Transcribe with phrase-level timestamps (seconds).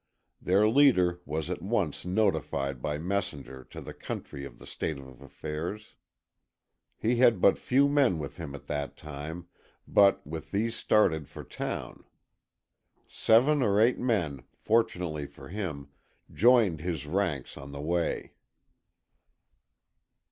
[0.41, 5.21] Their leader was at once notified by messenger to the country of the state of
[5.21, 5.93] affairs.
[6.97, 9.45] He had but few men with him at that time,
[9.87, 12.03] but with these started for town.
[13.07, 15.89] Seven or eight men, fortunately for him,
[16.33, 18.33] joined his ranks on the way.